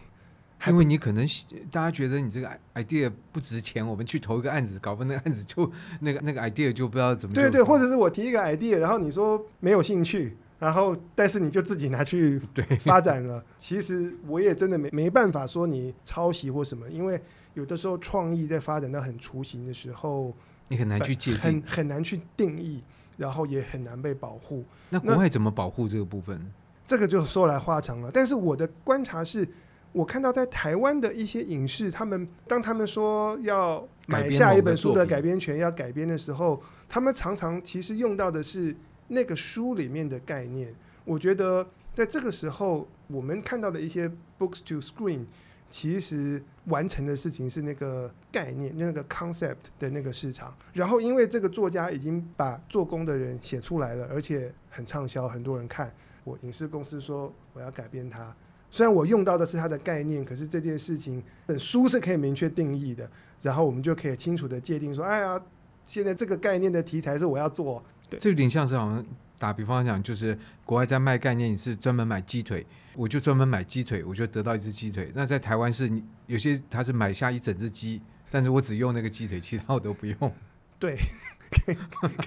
[0.67, 1.26] 因为你可能
[1.71, 5.71] 大家觉得你这个 idea 不值钱，我们去投一个案子，搞不那个案子就
[6.02, 10.38] 那个那个 idea 就不知道怎么对对，或者是我提一个 idea，然后你说没有兴趣。
[10.63, 12.39] 然后，但是你就自己拿去
[12.80, 13.43] 发展了。
[13.58, 17.21] 其实我也真的没没办法说你抄袭或什么，因为
[17.54, 20.34] 有的时候创意在发展到很雏形的时候，
[20.69, 22.82] 你很难去界定，很很难去定义，
[23.17, 24.63] 然后也很难被保护。
[24.89, 26.49] 那国外怎么保护这个部分？
[26.86, 28.10] 这个就说来话长了。
[28.13, 29.45] 但是我的观察是，
[29.91, 38.73] 我看到在台湾的一些影视，他们当他们说要买下一本书的改编权要改编的时候，他们常常其实用到的是。
[39.08, 40.74] 那个书里面的概念，
[41.06, 45.26] 我觉得在这个时候，我们看到的一些 books to screen，
[45.68, 50.56] 其实完成的事情是那个概念，那个 concept 的那个市场。
[50.74, 55.94] 然后，因为这个作家已经把做工的人写出来了，而且很畅销，很多人看。
[56.24, 58.34] 我影视公司说我要改编它，
[58.72, 63.10] 虽然我用到的是它的概念，可是这件事情本书是可以明确定义的，
[63.42, 65.39] 然后我们就可以清楚的界定说，哎呀，
[65.86, 67.84] 现在这个概念的题材是我要做。
[68.19, 69.06] 这有点像是好像
[69.38, 75.12] 打比方讲，就是国外在卖概念，你是专门买鸡腿，我就专门买鸡腿，我就得到一只鸡腿。
[75.13, 80.15] 那在台湾是你有些他是买下一整只鸡，但是我只用那个鸡腿，其他我都不用。
[80.80, 80.97] 对，
[81.52, 81.76] 可以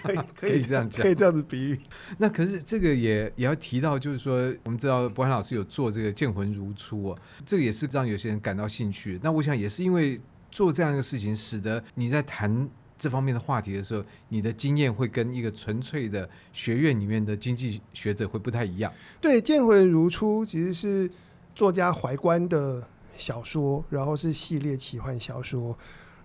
[0.03, 1.81] 可以可以这样讲，可以这样子比喻。
[2.19, 9.19] 那可是这个也也要提到，就是说我们知道博涵老师有做这个剑魂如初哦，这个也是让有些人感到兴趣。
[9.23, 10.21] 那我想也是因为
[10.51, 12.69] 做这样一个事情，使得你在谈。
[12.99, 18.93] 这方面的话题的时候，你的经验会跟一个纯粹的学院里面的经济学者会不太一样。
[19.21, 21.11] 对，见魂如初其实是
[21.55, 25.77] 作家怀观的小说，然后是系列奇幻小说，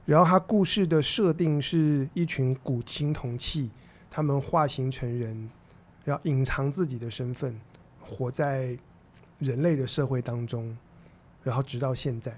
[0.06, 3.70] 然后它故事的设定是一群古青铜器，
[4.10, 5.50] 他们化形成人，
[6.06, 7.60] 然后隐藏自己的身份，
[8.00, 8.78] 活在
[9.40, 10.78] 人类的社会当中，
[11.44, 12.38] 然后直到现在，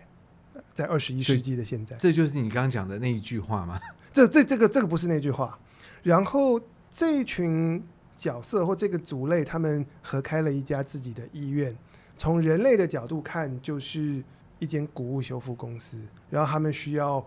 [0.74, 3.80] 在二十一世纪的现在，这就是你刚刚讲的那一句话吗？
[4.14, 5.58] 这这这个这个不是那句话，
[6.04, 7.84] 然后这群
[8.16, 11.76] 角色或这个族类，他们合开了一家自己的医院。
[12.16, 14.24] 从人类的角度看，就是
[14.60, 15.98] 一间古物修复公司，
[16.30, 17.26] 然后他们需要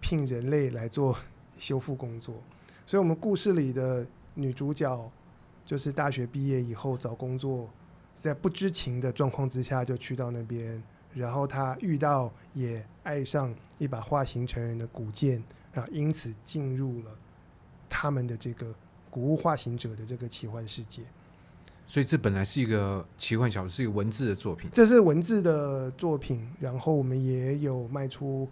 [0.00, 1.18] 聘人类来做
[1.58, 2.36] 修复工作。
[2.86, 5.10] 所以，我们故事里的女主角
[5.66, 7.68] 就是大学毕业以后找工作，
[8.14, 10.80] 在不知情的状况之下就去到那边，
[11.12, 15.42] 然后她遇到也爱上一把化形成人的古剑。
[15.74, 17.10] 啊，因此进入了
[17.88, 18.74] 他们的这个
[19.10, 21.02] 古物化形者的这个奇幻世界。
[21.86, 24.68] 所以这本来是一个奇幻小说，是一个文字的作品。
[24.72, 28.46] 这是文字的作品，然后我们也有卖出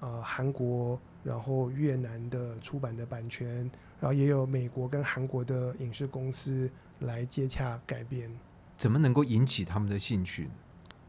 [0.00, 8.30] 呃韩国，然后越南的出版的版权，然后也有美国跟韩国的影视公司来接洽改编。
[8.76, 10.50] 怎么能够引起他们的兴趣？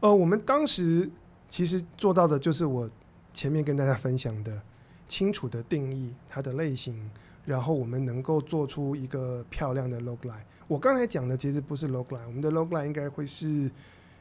[0.00, 1.10] 呃，我们当时
[1.50, 2.88] 其实做到的就是我
[3.34, 4.62] 前面跟大家分享的。
[5.06, 7.10] 清楚的定义它的类型，
[7.44, 10.42] 然后我们能够做出一个漂亮的 logline。
[10.66, 13.70] 我刚才讲的其实不是 logline，我们的 logline 应该会是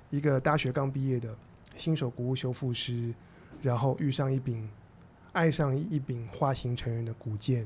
[0.10, 1.34] 一个大学刚毕业的
[1.78, 3.14] 新手古物修复师，
[3.62, 4.70] 然后遇上一柄，
[5.32, 7.66] 爱上一柄化形成人的古剑，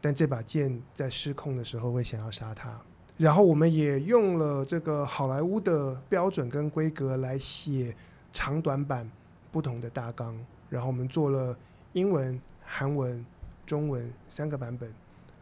[0.00, 2.76] 但这把剑在失控的时候会想要杀他。
[3.16, 7.94] 然后我们也用了这个好莱坞的标准跟规格来写
[8.32, 9.08] 长短版
[9.52, 10.36] 不同的大纲，
[10.68, 11.56] 然后我们做了。
[11.94, 13.24] 英文、韩文、
[13.64, 14.92] 中文三个版本，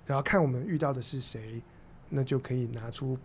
[0.07, 1.61] 然后看我们遇到的是谁，
[2.11, 3.19] 那就可以拿出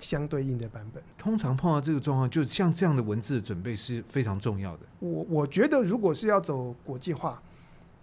[0.00, 1.00] 相对应的版本。
[1.16, 4.80] 通常碰到这个状况，就像这样的文字的准备是非常重要的。
[4.98, 7.40] 我我觉得，如果是要走国际化，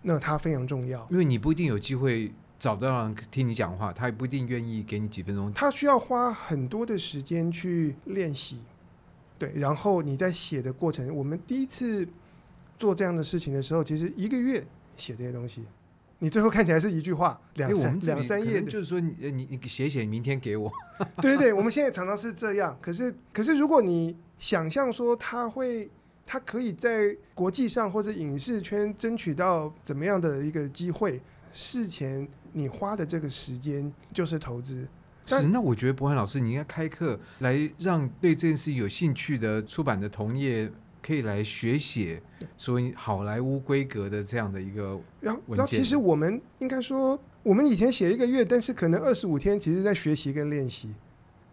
[0.01, 5.51] 那它非常重要，因为你不一定有机会找到人听你讲话，他也不一定愿意给你几分钟。
[5.51, 8.59] 他需要花很多的时间去练习，
[9.37, 12.07] 对，然后你在写的过程，我们第一次。
[12.79, 14.65] 做这样的事情的时候，其实一个月
[14.95, 15.65] 写这些东西，
[16.19, 20.71] 你最后看起来是一句话，两三两三页，就是说你你你写写，明天给我。
[21.21, 22.75] 对对对，我们现在常常是这样。
[22.81, 25.89] 可是可是，如果你想象说他会，
[26.25, 34.87] 他可以在国际上或者影视圈争取到怎么样的一个机会，事前你花的这个时间就是投资。
[35.25, 40.71] 是，那我觉得博翰老师，你应该开课来让对这件事有兴趣的出版的同业。
[41.01, 42.21] 可以来学写
[42.57, 50.93] 所谓好莱坞规格的这样的一个，然后，然后其实我们应该说，我们以前写一个月，但是可能二十五天，其实在学习跟练习，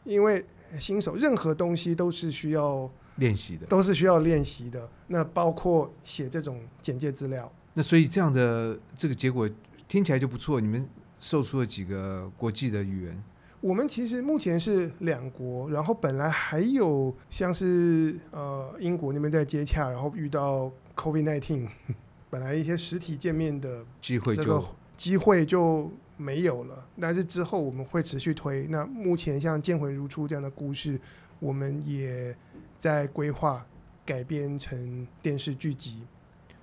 [0.04, 0.44] 因为
[0.78, 4.88] 新手任何东西都是需要练习的，都是需要练习的。
[5.06, 9.48] 那包括写这种简介资料，那所以这样的这个结果
[9.87, 10.61] 听起来就不错。
[10.61, 10.88] 你们
[11.20, 13.22] 售出了几个国际的语言？
[13.62, 21.66] 我们其实目前是两国，然后本来还有像是呃英国那边在接洽，然后遇到 COVID-19，
[22.30, 24.64] 本来一些实体见面的机会就
[24.94, 26.86] 机会就没有了。
[27.00, 28.66] 但是之后我们会持续推。
[28.68, 31.00] 那目前像《剑魂如初》这样的故事，
[31.40, 32.36] 我们也
[32.76, 33.66] 在规划
[34.04, 36.02] 改编成电视剧集。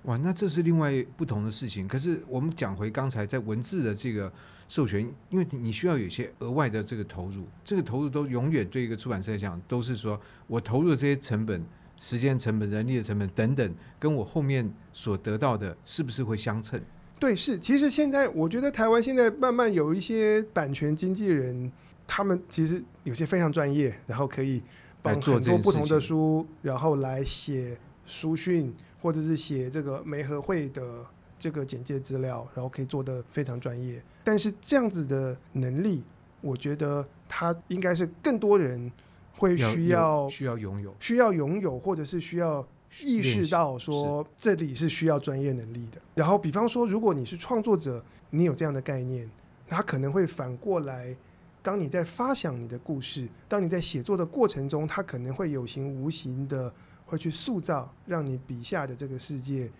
[0.04, 1.88] 哇，那这是另外不同的事情。
[1.88, 4.32] 可是我们讲回刚才在文字的这个。
[4.68, 5.00] 授权，
[5.30, 11.62] 因为你需要有些额外的这个投入，这个投入都永远对一个出版社来讲，都是说我投入的这些成本、
[11.98, 16.80] 时间成本、人力的成本等等，跟我后面所得到的是不是会相称？
[17.20, 17.58] 对，是。
[17.58, 21.70] 其实现在我觉得台湾现在慢慢有一些版权经纪人，
[22.06, 24.62] 他们其实有些非常专业，然后可以
[25.00, 31.04] 帮很多不同的书，然后来写书讯，或者是写这个媒合会的。
[31.44, 34.02] 这个简介资料，然后可以做得非常专业。
[34.24, 36.02] 但是这样子的能力，
[36.40, 38.90] 我觉得他应该是更多人
[39.36, 42.66] 会需要需要拥有，需要拥有，或者是需要
[43.02, 46.00] 意识到说这里是需要专业能力的。
[46.14, 49.30] 然后，比方说，如果你是创作者，你有这样的概念，
[49.68, 51.14] 他可能会反过来
[51.62, 56.72] 当你在发想你的故事，当你在写作的过程中，它可能会有形无形的
[57.04, 59.70] 会去塑造，让你笔下的这个世界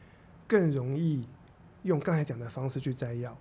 [0.47, 1.27] 更容易
[1.85, 3.35] 用刚才讲的方式去摘要。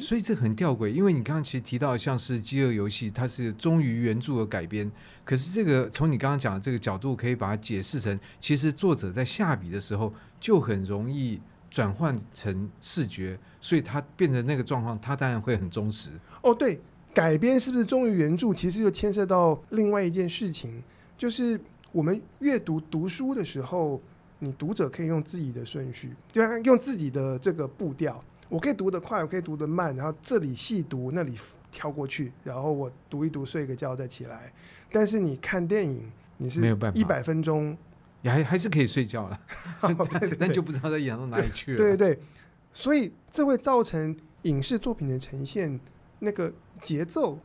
[0.00, 4.90] 所以这很吊诡，因为你刚刚其实提到像是《饥饿游戏》，它是忠于原著的改编，
[5.24, 16.10] 可是这个从你刚刚讲的这个角度，可以把它解释成，其实作者在下笔的时候就很容易转换成视觉，所以它变成那个状况，它当然会很忠实。
[16.42, 16.80] 哦，对，
[17.12, 20.82] 改编是不是忠于原著，其实就牵涉到另外一件事情，
[21.16, 21.60] 就是
[21.92, 24.02] 我们阅读读书的时候，
[24.44, 28.22] 你读者可以用自己的顺序，就用自己的这个步调。
[28.48, 31.34] 我可以读得快，我可以读得慢，然后这里细读，那里
[31.72, 34.52] 跳过去，然后我读一读，睡个觉再起来。
[34.92, 37.76] 但是你看电影，你是没有办法，一百分钟，
[38.20, 39.40] 你还还是可以睡觉了，
[40.38, 41.78] 那 就不知道在演到哪里去了。
[41.78, 42.22] 对对对，
[42.72, 45.80] 所以这会造成影视作品的呈现，
[46.20, 47.38] 那个节奏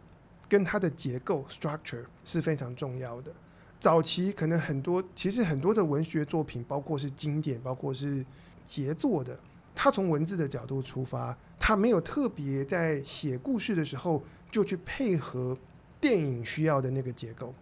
[0.48, 3.32] 跟它的结构 （structure） 是非常重要的。
[3.80, 8.26] 早期可能很多，其实很多的文学作品，包括是经典，包括是
[8.64, 9.40] 杰作的。
[9.74, 14.22] 他从文字的角度出发，他没有特别在写故事的时候
[14.52, 15.58] 就去配合
[16.02, 17.54] 电影需要的那个结构。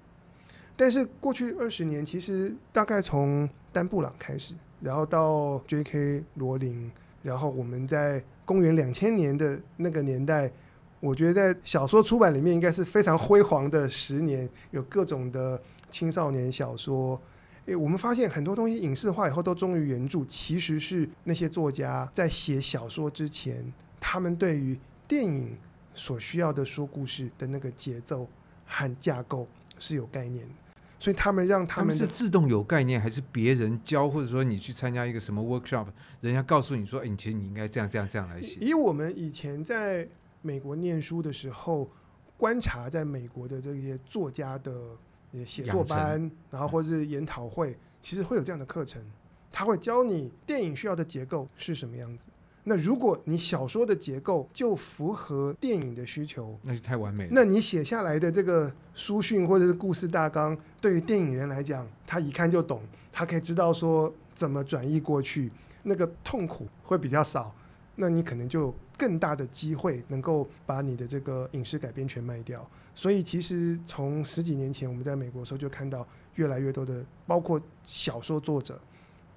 [0.76, 6.24] 但是过去二十年，其实大概从丹布朗开始，然后到 J.K.
[6.36, 6.91] 罗琳，
[7.22, 10.51] 然后我们在公元两千年的那个年代，
[10.99, 17.21] 我觉得在小说出版里面应该是非常辉煌的十年，有各种的青少年小说。
[17.65, 25.57] 诶，我们发现很多东西影视化以后都忠于原著，其实是那些作家在写小说之前，他们对于电影
[25.93, 28.25] 所需要的说故事的那个节奏
[28.65, 29.45] 和架构
[29.77, 30.53] 是有概念的，
[30.97, 35.88] 所以他们让他们，他们是自动有概念，还是别人教，或者说你去参加一个什么 workshop，
[36.21, 38.57] 人家告诉你说，哎，你其实你应该这样这样这样来写。
[38.61, 40.07] 以我们以前在
[40.41, 41.89] 美国念书的时候，
[42.38, 44.71] 观察在美国的这些作家的。
[45.45, 49.01] 写作班，然后或者是研讨会，其实会有这样的课程，
[49.51, 52.28] 他会教你电影需要的结构是什么样子。
[52.63, 57.30] 那如果你小说的结构就符合电影的需求，那就太完美了。
[57.32, 65.49] 那你写下来的这个书讯或者是故事大纲，对于电影人来讲，他一看就懂，他可以知道说怎么转译过去，
[65.84, 67.55] 那个痛苦会比较少。
[67.97, 72.65] 那你可能就更大的机会能够把你的这个影视改编权卖掉。
[72.95, 78.79] 所以其实从十几年前我们在美国的时候就看到越来越多的，包括小说作者，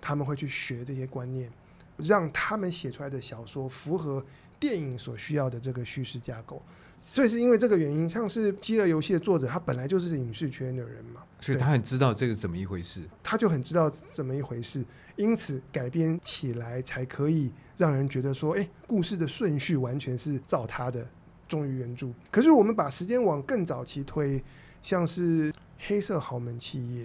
[0.00, 1.50] 他们会去学这些观念，
[1.96, 4.24] 让他们写出来的小说符合
[4.58, 6.62] 电影所需要的这个叙事架构。
[7.02, 14.84] 所以是因为这个原因，像是《饥饿游戏》的作者，他本来就是影视圈的人嘛，所以他很知道这个怎么一回事，他就很知道怎么一回事，
[15.20, 21.06] 因此改编起来才可以让人觉得说，哎，故事的顺序完全是照他的
[21.46, 22.08] 忠于原著。
[22.30, 24.42] 可是我们把时间往更早期推，
[24.80, 27.04] 像是《黑色豪门企业》，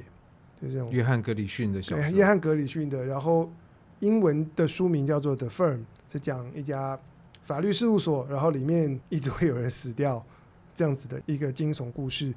[0.62, 3.52] 就这种约翰格里逊的小说， 约翰格里逊的，然后
[4.00, 6.98] 英文的书名叫做《The Firm》，是讲一家。
[7.44, 10.26] 法律事务所，然后里面一直会有人死掉，
[10.74, 12.34] 这样子的一个惊悚故事。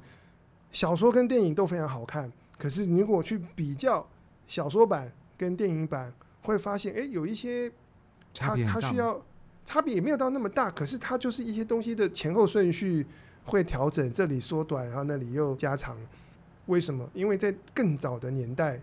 [0.71, 4.07] 小说跟电影都非常好看，可是你如果去比较
[4.47, 7.71] 小说版跟电影版，会发现，哎，有一些
[8.35, 9.23] 它它需要
[9.63, 13.07] 差别也没有到那么大，可是它就是一些东西的前后顺序
[13.45, 15.95] 会调整，这里缩短，然后那里又加长。
[16.65, 17.09] 为什么？
[17.13, 18.79] 因为在更早的年代，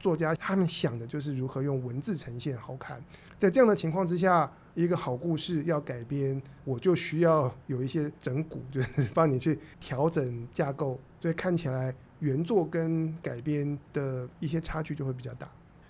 [0.00, 3.00] 作家他们想的就是如何用文字呈现好看。
[3.38, 15.48] 在这样的情况之下，一个好故事要改编，我就需要有一些整蛊，就是 帮你去调整架构，所以看起来原作跟改编的一些差距就会比较大。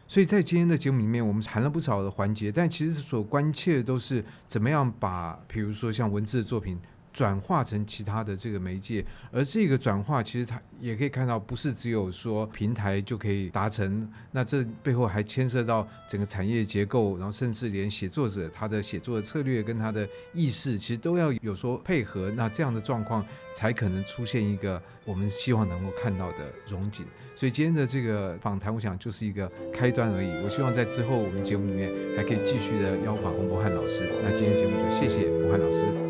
[0.09, 6.78] 所以在今天的节目里面，我们谈了不少的环节，但其实所关切的都是怎么样把，比如说像文字的作品。
[7.19, 27.05] 转化成其他的这个媒介，而这个转化其实它也可以看到，不是只有说平台就可以达成，那这背后还牵涉到整个产业结构，然后甚至连写作者他的写作的策略跟他的意识，其实都要有所配合，那这样的状况才可能出现一个我们希望能够看到的融景。
[27.35, 30.31] 所以今天的这个访谈，我想就是一个开端而已。
[30.45, 34.09] 我希望在之后我们节目里面还可以继续的邀访洪博翰老师。
[34.23, 36.07] 那今天节目就谢谢博翰老师。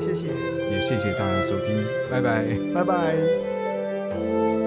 [0.00, 0.28] 谢谢，
[0.70, 2.44] 也谢谢大家收听，拜拜，
[2.74, 4.65] 拜拜。